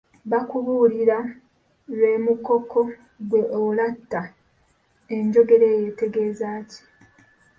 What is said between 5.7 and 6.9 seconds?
eyo etegeeza ki?